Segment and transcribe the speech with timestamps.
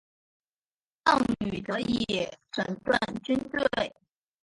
[1.03, 2.03] 邓禹得以
[2.51, 3.61] 整顿军队。